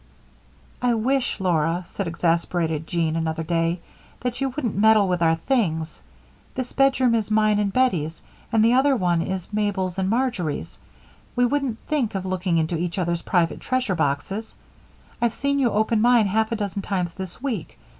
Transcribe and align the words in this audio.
"I 0.81 0.95
wish, 0.95 1.39
Laura," 1.39 1.85
said 1.87 2.07
exasperated 2.07 2.87
Jean, 2.87 3.15
another 3.15 3.43
day, 3.43 3.81
"that 4.21 4.41
you 4.41 4.49
wouldn't 4.49 4.75
meddle 4.75 5.07
with 5.07 5.21
our 5.21 5.35
things. 5.35 6.01
This 6.55 6.73
bedroom 6.73 7.13
is 7.13 7.29
mine 7.29 7.59
and 7.59 7.71
Bettie's, 7.71 8.23
and 8.51 8.65
the 8.65 8.73
other 8.73 8.95
one 8.95 9.21
is 9.21 9.53
Mabel's 9.53 9.99
and 9.99 10.09
Marjory's. 10.09 10.79
We 11.35 11.45
wouldn't 11.45 11.77
think 11.87 12.15
of 12.15 12.25
looking 12.25 12.57
into 12.57 12.79
each 12.79 12.97
other's 12.97 13.21
private 13.21 13.59
treasure 13.59 13.93
boxes. 13.93 14.55
I've 15.21 15.35
seen 15.35 15.59
you 15.59 15.69
open 15.69 16.01
mine 16.01 16.25
half 16.25 16.51
a 16.51 16.55
dozen 16.55 16.81
times 16.81 17.13
this 17.13 17.39
week. 17.39 17.77